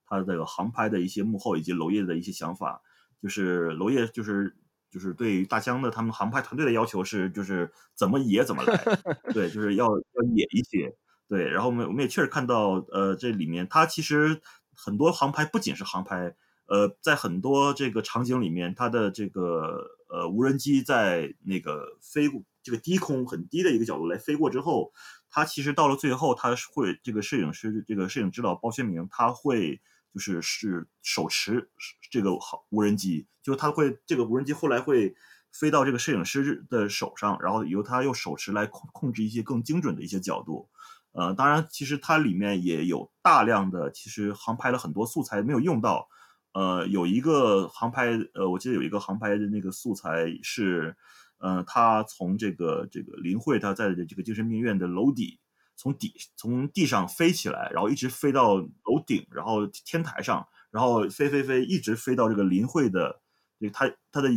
[0.08, 2.82] 他这个航拍的一些幕后以及娄烨的一些想法，
[3.22, 4.56] 就是娄烨就是
[4.90, 8.84] 就是对大江的他们航拍团队的要求是就是怎么野怎么来，
[9.32, 10.96] 对，就是要要野一些，
[11.28, 14.42] 对，然后我们我们也确实看到呃这里面他其实
[14.76, 16.36] 很多航拍不仅是航拍。
[16.74, 24.92] 呃，在很多这个场景里面，它的这个呃无人机在那个飞过这个低空很低的一个角度来飞过之后，
[25.30, 29.80] 它其实到了最后，它会这个摄影师这个摄影指导包轩明他会
[30.12, 31.70] 就是是手持
[32.10, 32.32] 这个
[32.70, 35.16] 无人机，就他会这个无人机后来会
[35.52, 40.68] 飞到这个摄影师的手上，然后由他用手持来控控制一些更精准的一些角度。
[41.12, 46.10] 呃，当然，其实它里面也有大量的其实航拍了很多素材没有用到。
[46.54, 50.96] 呃，有一个航拍，呃，我记得有一个航拍的那个素材是，
[51.40, 55.40] 呃，他从这个这个林慧他在这个精神病院的楼底，
[55.76, 63.20] 从底从地上飞起来，然后一直飞到楼顶，然后天台上，然后飞飞飞，一直飞到这个林慧的
[63.60, 64.30] 这他他的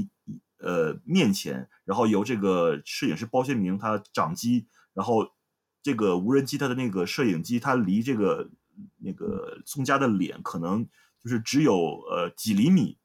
[0.59, 5.33] 呃面前，然后由这个摄影师包先明他掌机，然后
[5.83, 8.49] 这个无人机它的那个摄影机，它离这个
[8.97, 10.89] 那个宋佳的脸可能。
[11.27, 11.75] 就是只有
[12.09, 12.97] 呃几厘米，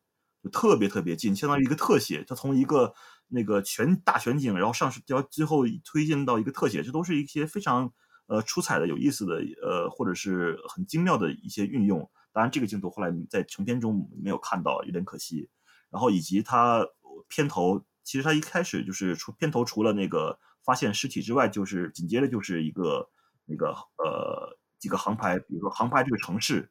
[0.43, 2.23] 就特别特别近，相当于一个特写。
[2.27, 2.93] 它从一个
[3.29, 7.91] 那个全大全景，然后上是要最后推进到一个特写，这都是一些非常
[8.27, 12.07] 呃出彩的、有意思的呃或者是很精妙的一些运用。
[12.31, 15.49] 当然，这个镜头后来在成片中没有看到，有点可惜。
[15.89, 16.85] 然后以及它
[17.27, 23.09] 片头，其实它一开始就是除片头除了那个发现尸体之外，就是紧接着就是一个
[23.45, 26.69] 那个呃几个航拍，比如说航拍这个城市。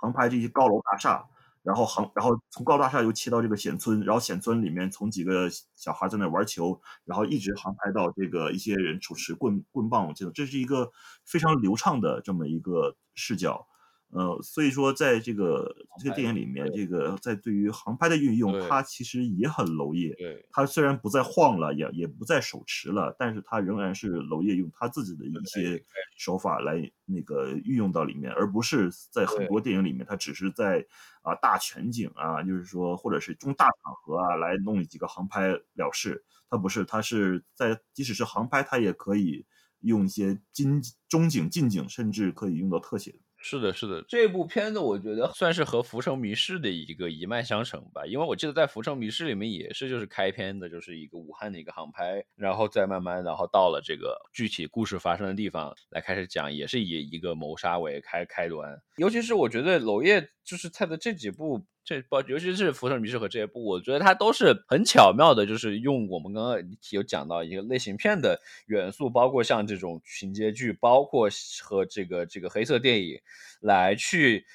[0.00, 1.24] 航拍这些高楼大厦，
[1.62, 10.90] 然后航，然后从高楼大厦又切到这个险村，然后险村里面从几个小孩在那玩球，然后一直航拍到这个一些人手持棍棍棒，我记得这是一个
[11.26, 13.66] 非常流畅的这么一个视角。
[14.12, 15.72] 呃，所以说，在这个
[16.02, 20.12] 这个电影里面，这个在对于航拍的运用，它其实也很娄烨。
[20.18, 25.80] 对，它虽然不再晃了，也也不再手持了，但是它仍然是娄烨用他自己的一些
[26.20, 30.86] 手法来那个运用到里面，而不是在很多电影里面，它只是在
[31.22, 36.22] 啊大全景啊，就是说或者是中大场合啊来弄几个航拍了事。
[36.50, 39.46] 它不是，它是在即使是航拍，它也可以
[39.80, 43.18] 用一些近中景、近景，甚至可以用到特写。
[43.42, 58.78] 是的，是的，这部片子我觉得算是和《浮城谜事》的一个一脉相承吧，因为我记得在《浮城谜事》里面也是就是开篇的就是一个武汉的一个航拍，然后再慢慢然后到了这个具体故事发生的地方来开始讲，也是以一个谋杀为开开端。
[58.96, 61.64] 尤其是我觉得娄烨就是他的这几部。
[61.84, 66.56] 这包，尤其是《浮生迷事》和这一部，我觉得它都是很巧妙的，就是用我们刚刚
[66.90, 71.28] 有讲到一个类型片的元素，包括像这种情节剧，包括
[71.62, 73.20] 和这个这个黑色电影
[73.60, 74.46] 来去。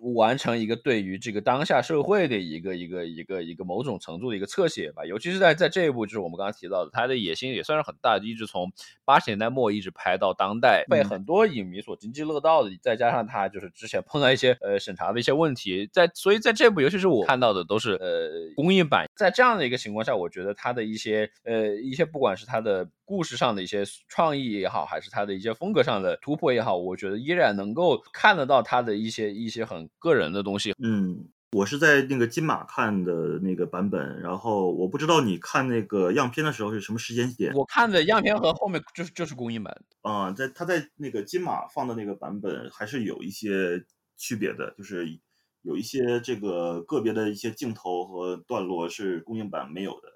[0.00, 8.70] 完成一个对于这个当下社会的一个一个一个一个某种程度的一个侧写吧，尤其是在在这一部，就是我们刚刚提到的，他的野心也算是很大，一直从
[9.04, 12.70] 八十年代末一直拍到当代，被很多影迷所津津乐道的。
[12.82, 29.85] 再加上他就是之前碰到一些呃审查的一些问题，在所以在这部，尤其是我看到的都是呃公映版，在这样的一个情况下，我觉得他的一些呃一些不管是他的故事上的一些创意也好，还是他的一些风格上的突破也好，我觉得依然能够看得到他的一些一些很。
[29.98, 37.54] 个人的东西，嗯，我是在那个金马看的那个版本，然后我不知道你看那个样片的时候是什么时间点。
[37.54, 43.84] 我看的样片和后面就是就是公映版啊，在他在那个金马放的那个版本还是有一些
[44.16, 45.18] 区别的，就是
[45.62, 50.08] 有一些这个个别的一些镜头和段落是公映版没有的，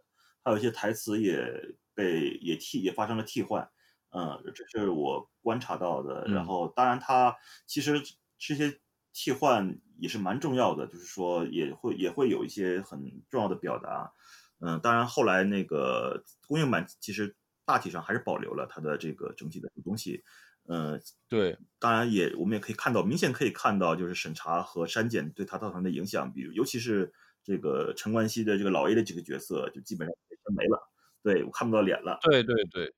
[0.45, 3.66] 还有一些台词也被也替也发生了替换，
[4.11, 6.27] 嗯，这是我观察到的。
[6.27, 7.35] 然后当然他
[7.66, 8.03] 其实
[8.39, 8.79] 这些。
[9.12, 14.12] 替换也是蛮重要的，就是说也会也会有一些很重要的表达，
[14.61, 20.22] 嗯，当然后来那个公映版其实大体上还是保留了它的这个整体的东西，
[20.68, 30.14] 嗯，对，当然也我们也可以看到，明显可以看到就是审查和删减对它造成的影响，比如尤其是这个陈冠希的这个老 A 的几个角色就基本上
[30.54, 30.78] 没了，
[31.22, 32.94] 对我看不到脸了，对对对。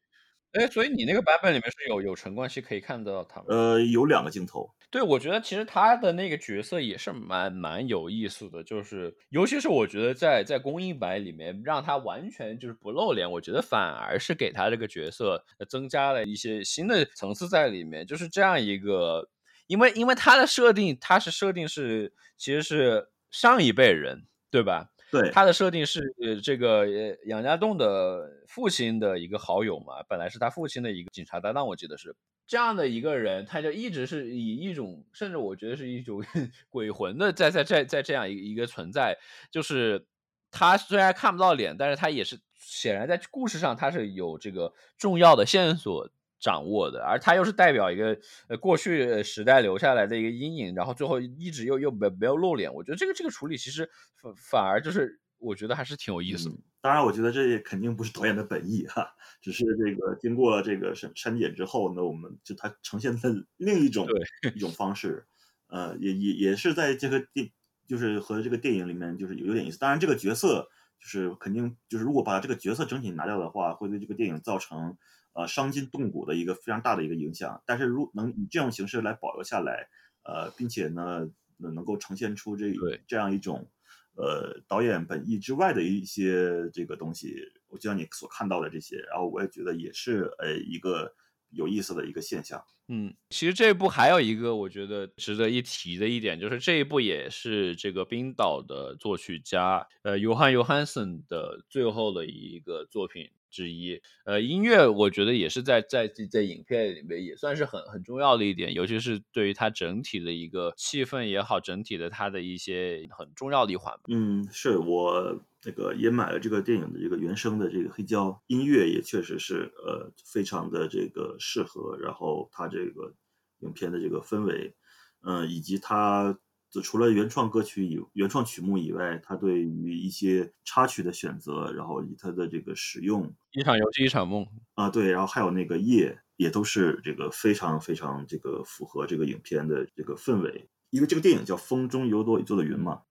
[0.52, 3.46] 哎，所以你那个版本里面是有有陈冠希可以看得到他吗？
[3.48, 4.70] 呃，有两个镜头。
[4.90, 18.06] 对，我觉得其实他的那个角色也是蛮蛮有意思的，就是尤其是我觉得在在公映版里面让他完全就是不露脸，我觉得反而是给他这个角色增加了一些新的层次在里面。
[18.06, 19.30] 就是这样一个，
[19.66, 24.91] 因为因为他的设定，他是设定是其实是上一辈人，对吧？
[25.12, 26.00] 对，他的设定是
[26.42, 26.86] 这个
[27.26, 36.24] 杨家栋的父亲的一个好友嘛，本来是他父亲的一个警察搭档，我记得是这样的一个人，他就一直是以一种，甚至我觉得是一种
[36.70, 39.18] 鬼魂的在在在在这样一一个存在，
[39.50, 40.06] 就是
[40.50, 46.08] 他虽然看不到脸，但是他也是显然在故事上他是有这个重要的线索。
[46.42, 48.18] 掌握的，而他又是代表一个
[48.48, 56.56] 呃过去时代留下来的一个阴影，然后最后一直又又没没有露脸，我觉得这个这个处理其实反反而就是我觉得还是挺有意思的。
[56.80, 64.08] 当然，我觉得这也肯定不是导演的本意哈，只是这个经过了这个删删减之后呢，我们就它呈现的另一种
[64.56, 65.24] 一种方式，
[65.68, 67.48] 呃，也也也是在这个电
[67.86, 69.78] 就是和这个电影里面就是有有点意思。
[69.78, 70.68] 当然，这个角色
[70.98, 74.98] 就是肯定就是如果把这个角色整体拿掉的话，会对这个电影造成。
[75.34, 79.88] 呃，伤筋动骨的一个非常大的一个影响，但是如能以这种形式来保留下来，
[80.24, 81.26] 呃，并且呢，
[81.56, 82.72] 能够呈现出这
[83.06, 83.66] 这样一种，
[84.14, 87.34] 呃，导演本意之外的一些这个东西，
[87.68, 91.14] 我就像你所看到的这些，然后我也觉得也是呃一个
[91.48, 92.62] 有意思的一个现象。
[92.88, 103.30] 嗯，其实这一部还有一个我觉得值得一提的一点，就是这一部也是这个冰岛的作曲家呃约翰约翰森的最后的一个作品。
[103.52, 113.94] 之一，呃，音乐我觉得也是在在在影片里面也算是很很重要的一点，尤其是对于它整体的一个气氛也好，整体的它的一些很重要的一环。
[114.08, 123.14] 嗯，是我那个也买了这个电影的这个原声的这个黑胶，音乐也确实是呃非常的这个适合，然后它这个
[123.60, 124.74] 影片的这个氛围，
[125.22, 126.38] 嗯，以及它。
[126.80, 143.02] 除了原创歌曲以原创曲目以外，他对于一些插曲的选择，然后以他的这个使用，一场游戏一场梦啊，对，然后还有那个夜，也都是这个非常非常这个符合这个影片的这个氛围，因为这个电影叫《风中有朵雨做的云》嘛。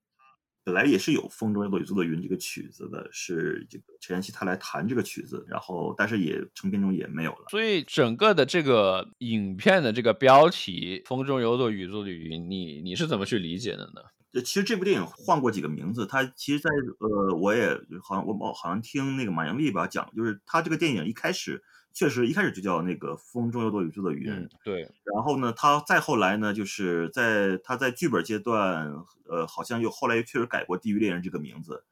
[0.64, 7.45] 本来也是有《风中有朵雨做的云》这个曲子的，是这个陈妍希她来弹这个曲子，然后但是也成片中也没有了。
[7.49, 14.01] 所以整个的这个影片的这个标题《风中有朵雨做的云》，你你是怎么去理解的呢？
[14.34, 17.70] 呃，其实这部电影换过几个名字，它其实，在呃，我也
[18.01, 21.64] 好像我好像听那个马英丽吧讲，就是他这个电影一开始。
[21.93, 24.47] 确实，一开始就叫那个“风中有朵雨做的云”。
[24.63, 24.81] 对。
[25.03, 28.91] 然后呢，他再后来呢，就是在他在剧本阶段，
[29.29, 31.83] 呃，好像又后来又确实改过《地狱猎人》这个名字。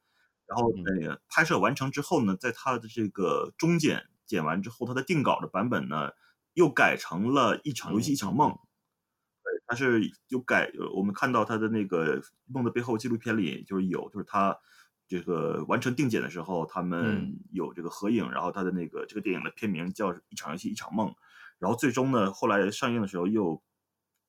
[0.46, 6.10] 然后那个拍摄完成之后呢，在他的这个中剪剪完之后，他的定稿的版本呢，
[6.54, 8.50] 又改成了一场游戏一场梦。
[9.44, 14.58] 对，他是有改，我们看到他的那个《梦的背后》纪录片里就是有，就是他
[15.10, 21.08] 这个完成定检的时候，他们有这个合影，然后他的那个这个电影的片名叫《一场游戏一场梦》，
[21.58, 23.60] 然后最终呢，后来上映的时候又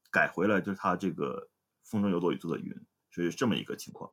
[0.09, 1.47] 改回来，就是他这个
[1.89, 2.73] 《风中有朵雨做的云》，
[3.11, 4.09] 是这么一个情况。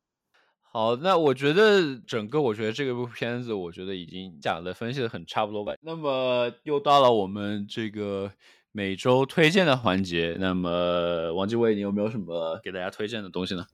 [0.60, 5.72] 好，那我觉得整个，我觉得这个部片子，我觉得已经讲的分析的很差不多吧。
[5.80, 8.30] 那么又到了我们这个
[8.72, 10.36] 每周推荐的环节。
[10.38, 13.64] 那么王继伟，你有没有什么给大家推荐的东西呢？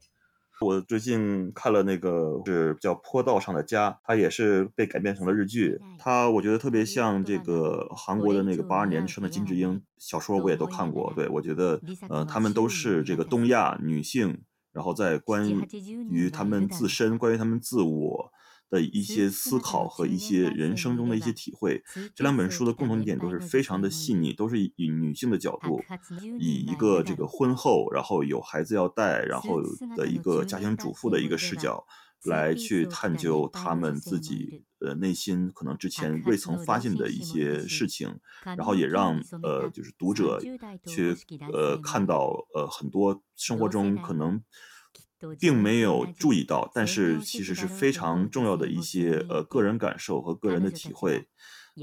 [0.61, 5.81] 我最近看了那个是叫《坡道上的家》，它也是被改编成了日剧。
[5.99, 11.13] 它我觉得特别像这个韩国的那个八二年生的金智英小说，我也都看过。
[11.15, 14.43] 对我觉得，呃，他们都是这个东亚女性。
[14.73, 15.49] 然后在关
[16.11, 18.33] 于他们自身、关于他们自我
[18.75, 21.83] 的一些思考和一些人生中的一些体会，
[22.14, 25.81] 这两本书的共同点都是非常的细腻，都是以女性的角度，
[26.41, 29.62] 以一个这个婚后，然后有孩子要带，然后
[29.97, 31.85] 的一个家庭主妇的一个视角。
[32.27, 40.41] 来去探究他们自己呃内心可能之前未曾发现的一些事情，然后也让呃就是读者
[40.87, 41.14] 去
[41.53, 44.43] 呃看到呃很多生活中可能
[45.39, 51.27] 并没有注意到，但是其实是非常重要的一些呃个人感受和个人的体会。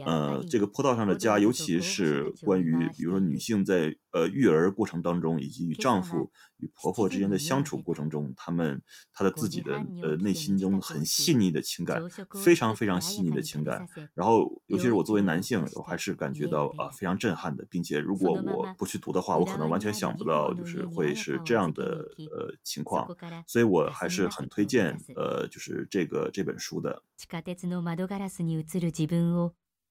[0.06, 8.82] 呃，这个坡道上的家，尤其是关于，比如说女性在呃育儿过程当中，以及与丈夫、与婆婆之间的相处过程中，她们
[9.12, 12.02] 她的自己的呃内心中很细腻的情感，
[12.44, 13.86] 非常非常细腻的情感。
[14.14, 23.08] 然后，尤其是我作为男性，我还是感觉到啊非常震撼的，并且如果我不去读的话，我可能完全想不到就是会是这样的呃情况。
[23.48, 27.04] 所以我还是很推荐呃就是这个这本书的。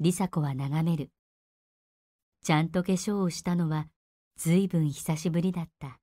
[0.02, 1.10] リサ子は眺める。
[2.42, 3.86] ちゃんと化粧をしたのは
[4.34, 6.00] ずいぶん久しぶりだった。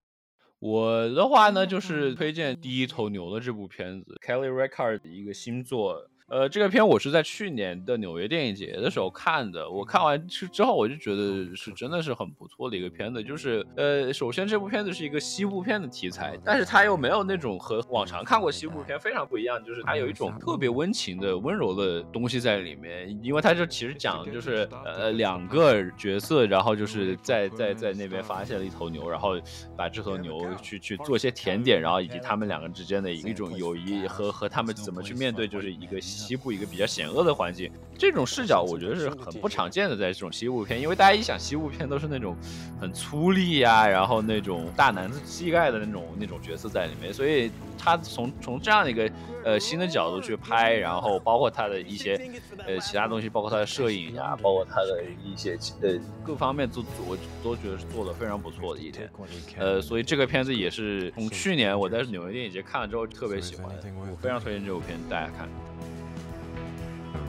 [0.60, 6.08] 我的话呢，就是推荐《第一头牛》的这部片子，Kelly Reichardt 的一个新作。
[6.30, 9.70] 呃，这个片我是在去年的纽约电影节的时候看的。
[9.70, 13.24] 我看完之之后，我就觉得是真的是很不错的一个片子。
[13.24, 23.18] 就是呃，首先这部片子是一个西部片的题材，但是它又没有那种和往常看过西部片非常不一样，就是它有一种特别温情的温柔的东西在里面。
[23.24, 29.40] 因为它就其实讲就是呃两个角色，然后就是在在在那边发现了一头牛，然后
[29.78, 35.98] 把这头牛去去做一些甜点，然后以及他们两个之间的一种友谊和和他们怎么去面对，就是一个。
[36.18, 42.36] 西部一个比较险恶的环境，这种视角我觉得是很不常见的，在这种西部片，因为大家一想西部片都是那种
[42.80, 49.10] 很粗粝呀，然后那种大男子气概的那种那种角色在里面，所以他从从这样的一个
[49.44, 52.20] 呃新的角度去拍，然后包括他的一些
[52.66, 55.94] 呃其他东西，包括他的摄影呀，包括他的一些呃
[56.24, 59.10] 各方面都我都觉得是做的非常不错的一点，
[59.58, 63.66] 呃，所以这个片子也是从去年我在纽约电影节看了之后特别喜欢，
[64.12, 65.48] 我非常推荐这部片大家看。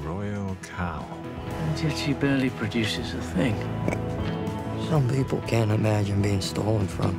[0.05, 1.03] Royal cow.
[1.49, 3.55] And yet she barely produces a thing.
[4.89, 7.15] Some people can't imagine being stolen from.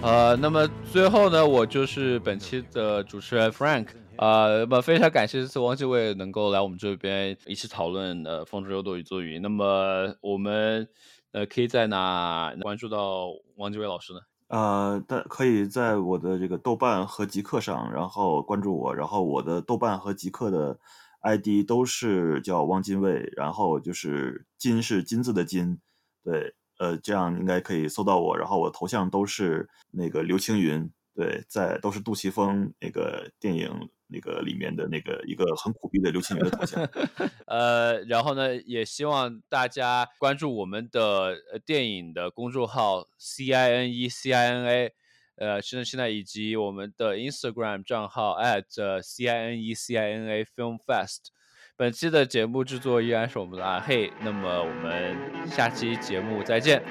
[0.00, 3.88] 呃，那么最后呢，我就是本期的主持人 Frank。
[4.16, 9.38] 呃，那么非常感谢这次汪继卫能够来我们这边一起讨论呃《风之有朵雨做雨》。
[9.40, 10.88] 那么我们
[11.32, 14.20] 呃可以在哪关注到汪继卫老师呢？
[14.48, 20.78] 呃，但可以在我的这个豆瓣和极客上，然后关注我，然后我的豆瓣和极客的
[21.20, 25.78] ID 都是叫汪金卫，然后就是金是金字的金，
[26.24, 33.90] 对，呃，这样应该可以搜到我，然后我头像都是那个刘青云，对，在都是杜琪峰那个电影。
[34.08, 36.82] 那个里面的那个一个很苦逼的刘青云的头像，
[37.46, 44.92] 呃，然后呢，也希望大家关注我们的电影的公众号 C I N E C I N A，
[45.36, 51.28] 呃，现在现在以及我们的 Instagram 账号 at C I N E C I N A Film Fest。
[51.76, 56.82] 本期的节目制作依然是我们的阿黑，那么我们下期节目再见。